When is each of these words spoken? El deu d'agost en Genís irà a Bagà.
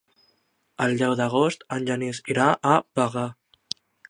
El 0.85 0.97
deu 1.01 1.13
d'agost 1.19 1.67
en 1.77 1.85
Genís 1.91 2.23
irà 2.37 2.49
a 2.71 2.73
Bagà. 3.01 3.29